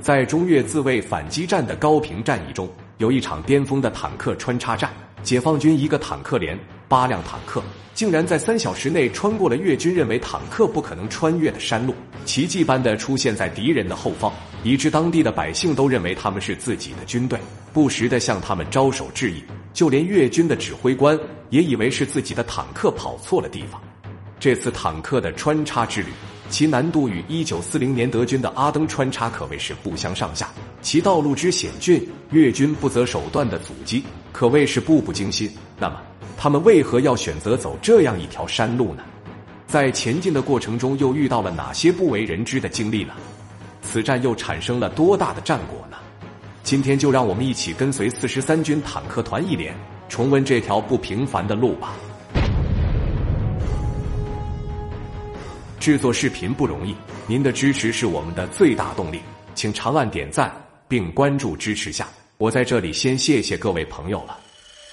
[0.00, 4.90] 在中越自卫反击战的高平战役中，有一场巅峰的坦克穿插战，
[5.22, 7.62] 解放军一个坦克连八辆坦克，
[7.94, 14.32] 竟然在三小时内穿过了越军认为坦克不可能穿越的山路，奇迹般的出现在敌人的后方，
[14.62, 17.38] 以致当地的百姓都认为他们是自己的军队，
[17.72, 19.42] 不时的向他们招手致意，
[19.72, 21.18] 就连越军的指挥官
[21.50, 23.80] 也以为是自己的坦克跑错了地方。
[24.38, 26.08] 这次坦克的穿插之旅。
[26.48, 30.48] 其难度与一九四零年德军的阿登穿插可谓是不相上下，
[30.80, 34.02] 其道路之险峻，越军不择手段的阻击
[34.32, 35.50] 可谓是步步惊心。
[35.78, 36.00] 那么，
[36.36, 39.02] 他们为何要选择走这样一条山路呢？
[39.66, 43.12] 在前进的过程中，又遇到了哪些不为人知的经历呢？
[43.82, 45.98] 此战又产生了多大的战果呢？
[46.62, 49.74] 今天就让我们一起跟随四十三军坦克团一连，
[50.08, 51.94] 重温这条不平凡的路吧。
[55.78, 56.94] 制作视频不容易，
[57.26, 59.20] 您的支持是我们的最大动力，
[59.54, 60.52] 请长按点赞
[60.88, 62.08] 并关注支持下。
[62.36, 64.36] 我在这里先谢谢各位朋友了。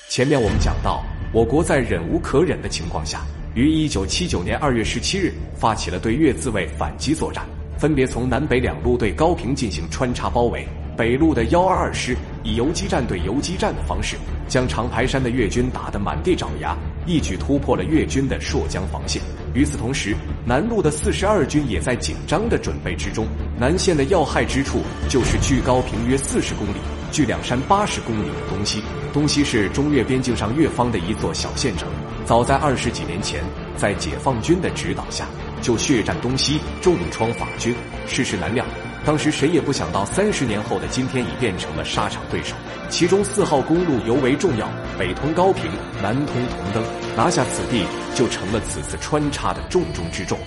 [0.10, 7.44] 前面我们讲到，我国在忍无可忍的情况下，于一九七九年二月十七日发起了对越自卫反击作战，
[7.80, 10.68] 分别从南北两路对高平进行穿插包围。
[10.96, 14.16] 北路的幺二二师以游击战对游击战的方式，
[14.48, 19.22] 将长白山的越军打得满地找牙，一举突破了越军的朔江防线。
[19.56, 20.14] 与此同时，
[20.46, 23.26] 南路的四十二军也在紧张的准备之中。
[23.58, 26.78] 南线的要害之处就是距高平约四十公里、
[27.10, 28.84] 距两山八十公里的东西。
[29.14, 31.88] 东西是中越边境上越方的一座小县城。
[32.26, 33.42] 早在二十几年前，
[33.78, 35.26] 在解放军的指导下，
[35.62, 37.74] 就血战东西，重创法军。
[38.08, 38.66] 世事难料。
[39.06, 42.56] 当时谁也不想到，三十年后的今天已变成了沙场对手。
[42.90, 44.68] 其中四号公路尤为重要，
[44.98, 45.70] 北通高平，
[46.02, 46.84] 南通同登，
[47.16, 50.40] 拿下此地就成了此次穿插的重中之重。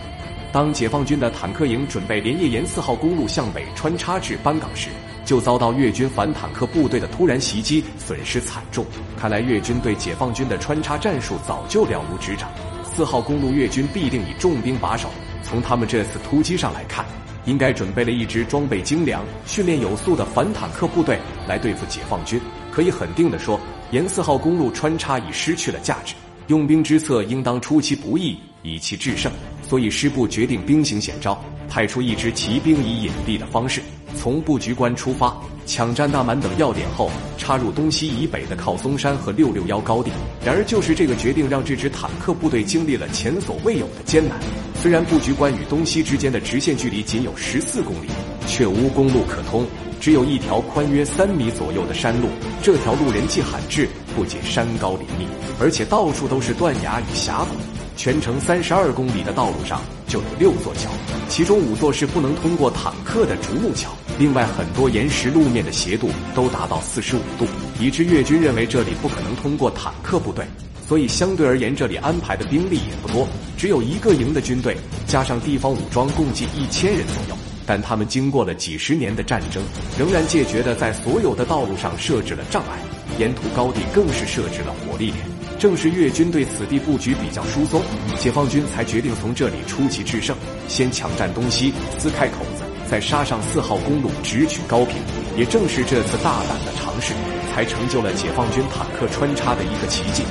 [0.50, 4.88] 当解放军的坦克营准备连夜沿四号公路向北穿插至班岗时，
[5.24, 8.84] 就遭到越军反坦克部队的突然袭击，损失惨重。
[9.16, 12.50] 看来越军对解放军的穿插战术早就了如指掌。
[12.82, 15.08] 四号公路越军必定以重兵把守。
[15.44, 17.04] 从他们这次突击上来看。
[17.48, 22.38] 应该准备了一支装备精良、训练有素的反坦克部队来对付解放军。
[22.70, 23.59] 可以肯定的说，
[23.91, 26.14] 沿四号公路穿插已失去了价值。
[26.48, 29.32] 用兵之策应当出其不意，以其制胜。
[29.62, 33.82] 所以师部决定兵行险招，派出一支骑兵以隐蔽的方式，
[34.16, 35.36] 从布局关出发，
[35.66, 40.10] 抢占大满等要点后，插入东西以北的靠松山和六六幺高地。
[40.44, 44.38] 然而，就是这个决定，让这支坦克部队经历了前所未有的艰难。
[44.80, 48.08] 虽然布局关与东西之间的直线距离仅有十四公里，
[48.47, 49.66] 却无公路可通，
[50.00, 52.28] 只有一条宽约三米左右的山路。
[52.62, 55.26] 这条路人迹罕至，不仅山高林密，
[55.60, 57.78] 而且到处都是断崖与峡谷。
[57.98, 60.88] 全程三十二公里的道路上就有六座桥，
[61.28, 63.91] 其中五座是不能通过坦克的竹木桥。
[64.20, 67.44] 另外，很多岩石路面的斜度都达到四十五度，
[67.81, 70.44] 以致越军认为这里不可能通过坦克部队。
[70.86, 73.26] 所以，相对而言，这里安排的兵力也不多，
[73.56, 74.76] 只有一个营的军队，
[75.09, 77.36] 加上地方武装，共计一千人左右。
[77.66, 79.60] 但他们经过了几十年的战争，
[79.98, 82.78] 仍然戒绝的在所有的道路上设置了障碍，
[83.19, 85.38] 沿途高地更是设置了火力点。
[85.58, 87.82] 正是越军对此地布局比较疏松，
[88.16, 90.36] 解放军才决定从这里出奇制胜，
[90.69, 94.97] 先抢占东西，撕开口子，再杀上四号公路，直取高平。
[95.36, 97.12] 也正是这次大胆的尝试，
[97.52, 100.22] 才成就了解放军坦克穿插的一个奇迹。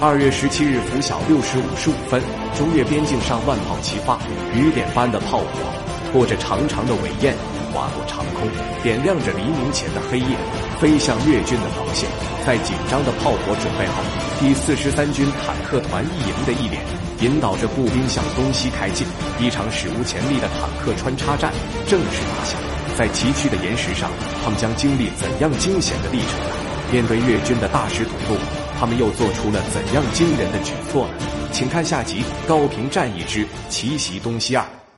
[0.00, 2.22] 二月十七日拂晓六时五十五分，
[2.56, 4.20] 中越边境上万炮齐发，
[4.54, 5.46] 雨点般的炮火
[6.12, 7.34] 拖着长长的尾焰
[7.74, 8.48] 划过长空，
[8.84, 10.36] 点亮着黎明前的黑夜，
[10.80, 12.08] 飞向越军的防线。
[12.46, 14.02] 在紧张的炮火准备后，
[14.40, 16.82] 第四十三军坦克团一营的一连
[17.20, 19.06] 引导着步兵向东西开进，
[19.38, 21.52] 一场史无前例的坦克穿插战
[21.86, 22.58] 正式打响。
[22.96, 24.10] 在崎岖的岩石上，
[24.42, 26.56] 他们将经历怎样惊险的历程呢？
[26.90, 28.38] 面对越军的大石堵路。
[28.78, 31.14] 他们又做出了怎样惊人的举措呢？
[31.52, 34.64] 请看下集《高平战役之奇袭东西二》。